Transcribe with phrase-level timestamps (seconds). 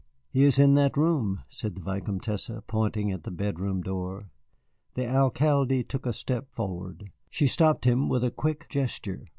[0.31, 4.31] "He is in that room," said the Vicomtesse, pointing at the bedroom door.
[4.95, 7.11] The Alcalde took a step forward.
[7.29, 9.27] She stopped him by a quick gesture.